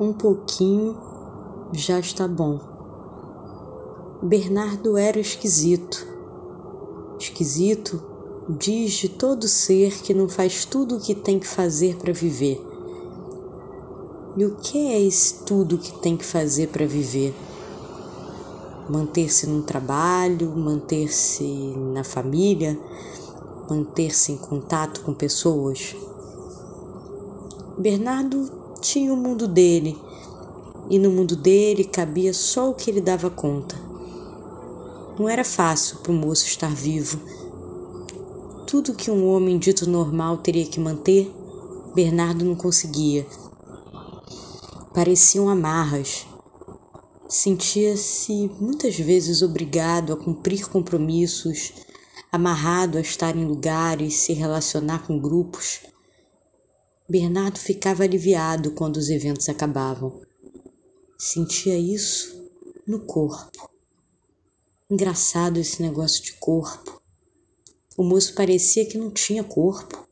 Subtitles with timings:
[0.00, 0.96] Um pouquinho
[1.72, 2.58] já está bom.
[4.22, 6.06] Bernardo era esquisito.
[7.18, 8.02] Esquisito
[8.48, 12.60] diz de todo ser que não faz tudo o que tem que fazer para viver.
[14.36, 17.34] E o que é esse tudo que tem que fazer para viver?
[18.88, 21.44] Manter-se no trabalho, manter-se
[21.76, 22.78] na família,
[23.68, 25.94] manter-se em contato com pessoas.
[27.78, 29.96] Bernardo tinha o mundo dele
[30.90, 33.76] e no mundo dele cabia só o que ele dava conta.
[35.16, 37.20] Não era fácil para o moço estar vivo.
[38.66, 41.32] Tudo que um homem dito normal teria que manter,
[41.94, 43.24] Bernardo não conseguia.
[44.92, 46.26] Pareciam amarras.
[47.28, 51.72] Sentia-se muitas vezes obrigado a cumprir compromissos,
[52.32, 55.91] amarrado a estar em lugares, se relacionar com grupos.
[57.12, 60.22] Bernardo ficava aliviado quando os eventos acabavam.
[61.18, 62.50] Sentia isso
[62.86, 63.70] no corpo.
[64.90, 67.02] Engraçado esse negócio de corpo.
[67.98, 70.08] O moço parecia que não tinha corpo.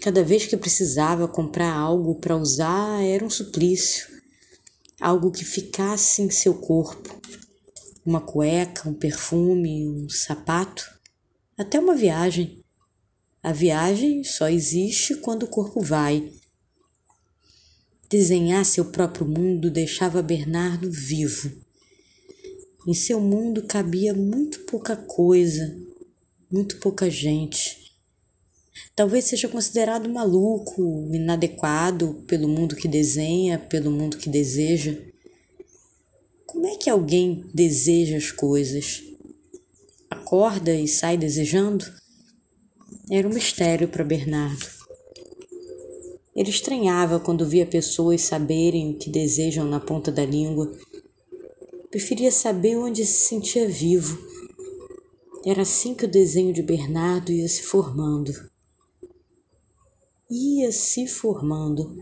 [0.00, 4.06] Cada vez que precisava comprar algo para usar era um suplício,
[5.00, 7.20] algo que ficasse em seu corpo.
[8.06, 10.88] Uma cueca, um perfume, um sapato,
[11.58, 12.57] até uma viagem.
[13.42, 16.32] A viagem só existe quando o corpo vai.
[18.10, 21.52] Desenhar seu próprio mundo deixava Bernardo vivo.
[22.86, 25.76] Em seu mundo cabia muito pouca coisa,
[26.50, 27.92] muito pouca gente.
[28.96, 34.96] Talvez seja considerado maluco, inadequado pelo mundo que desenha, pelo mundo que deseja.
[36.46, 39.02] Como é que alguém deseja as coisas?
[40.10, 41.97] Acorda e sai desejando?
[43.10, 44.66] Era um mistério para Bernardo.
[46.36, 50.72] Ele estranhava quando via pessoas saberem o que desejam na ponta da língua.
[51.90, 54.28] Preferia saber onde se sentia vivo
[55.50, 58.32] era assim que o desenho de Bernardo ia se formando.
[60.30, 61.96] Ia se formando.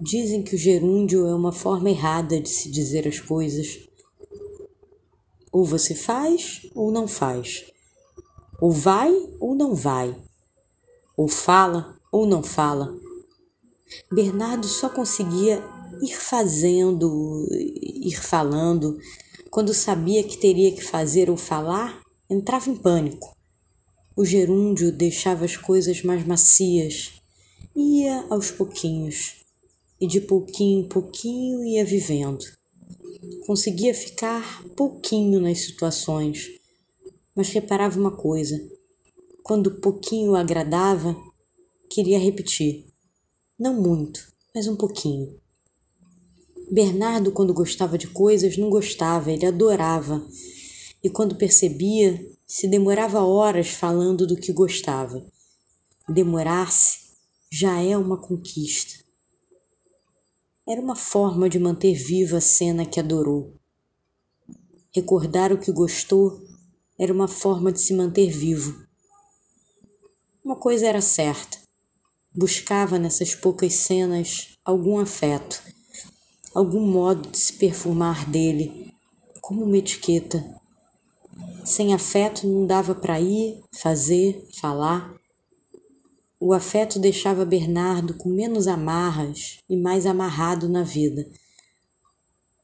[0.00, 3.80] Dizem que o gerúndio é uma forma errada de se dizer as coisas.
[5.52, 7.66] Ou você faz ou não faz.
[8.62, 10.14] Ou vai ou não vai.
[11.16, 12.96] Ou fala ou não fala.
[14.08, 15.60] Bernardo só conseguia
[16.00, 19.00] ir fazendo, ir falando,
[19.50, 23.36] quando sabia que teria que fazer ou falar entrava em pânico.
[24.14, 27.14] O gerúndio deixava as coisas mais macias,
[27.74, 29.42] ia aos pouquinhos,
[30.00, 32.44] e de pouquinho em pouquinho ia vivendo.
[33.44, 36.61] Conseguia ficar pouquinho nas situações,
[37.34, 38.60] mas reparava uma coisa:
[39.42, 41.16] quando pouquinho agradava,
[41.90, 42.86] queria repetir.
[43.58, 45.40] Não muito, mas um pouquinho.
[46.70, 50.26] Bernardo, quando gostava de coisas, não gostava, ele adorava
[51.02, 55.26] e quando percebia, se demorava horas falando do que gostava.
[56.08, 57.16] Demorar-se
[57.50, 59.02] já é uma conquista.
[60.66, 63.56] Era uma forma de manter viva a cena que adorou.
[64.94, 66.40] Recordar o que gostou
[67.02, 68.86] era uma forma de se manter vivo.
[70.44, 71.58] Uma coisa era certa:
[72.32, 75.60] buscava nessas poucas cenas algum afeto,
[76.54, 78.94] algum modo de se perfumar dele,
[79.40, 80.62] como uma etiqueta
[81.64, 85.14] sem afeto não dava para ir, fazer, falar.
[86.40, 91.24] O afeto deixava Bernardo com menos amarras e mais amarrado na vida.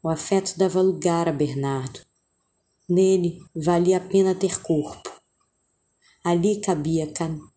[0.02, 2.07] O afeto dava lugar a Bernardo.
[2.88, 5.10] Nele valia a pena ter corpo.
[6.24, 7.12] Ali cabia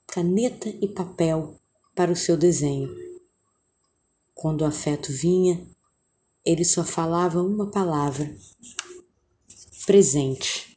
[0.05, 1.57] caneta e papel
[1.95, 2.93] para o seu desenho.
[4.35, 5.65] Quando o afeto vinha,
[6.43, 8.35] ele só falava uma palavra:
[9.85, 10.70] presente.